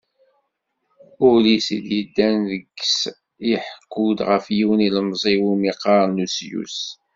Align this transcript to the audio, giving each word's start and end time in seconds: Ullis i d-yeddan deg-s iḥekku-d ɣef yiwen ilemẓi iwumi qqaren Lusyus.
Ullis 1.29 1.67
i 1.75 1.79
d-yeddan 1.85 2.37
deg-s 2.51 2.99
iḥekku-d 3.53 4.19
ɣef 4.29 4.45
yiwen 4.57 4.85
ilemẓi 4.87 5.29
iwumi 5.35 5.71
qqaren 5.77 6.15
Lusyus. 6.17 6.77